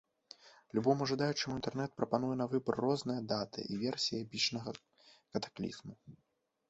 Любому 0.77 1.07
жадаючаму 1.11 1.57
інтэрнэт 1.57 1.93
прапануе 1.99 2.35
на 2.41 2.47
выбар 2.53 2.75
розныя 2.87 3.25
даты 3.35 3.67
і 3.75 3.79
версіі 3.85 4.25
эпічнага 4.25 4.71
катаклізму. 5.33 5.93